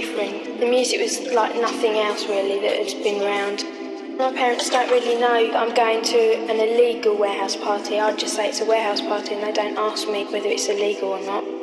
different. 0.00 0.60
The 0.60 0.66
music 0.66 1.00
was 1.00 1.18
like 1.34 1.56
nothing 1.56 1.94
else 1.98 2.24
really 2.28 2.60
that 2.60 2.74
had 2.88 3.02
been 3.02 3.20
around. 3.20 3.64
My 4.16 4.32
parents 4.32 4.70
don't 4.70 4.88
really 4.90 5.20
know 5.20 5.46
that 5.50 5.56
I'm 5.56 5.74
going 5.74 6.02
to 6.04 6.18
an 6.52 6.58
illegal 6.68 7.16
warehouse 7.16 7.56
party. 7.56 7.98
I'd 7.98 8.16
just 8.18 8.36
say 8.36 8.48
it's 8.48 8.60
a 8.60 8.64
warehouse 8.64 9.00
party 9.00 9.34
and 9.34 9.42
they 9.42 9.50
don't 9.52 9.76
ask 9.76 10.08
me 10.08 10.24
whether 10.26 10.46
it's 10.46 10.68
illegal 10.68 11.08
or 11.10 11.20
not. 11.26 11.57